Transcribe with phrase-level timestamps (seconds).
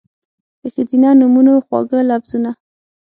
[0.61, 2.51] د ښځېنه نومونو، خواږه لفظونه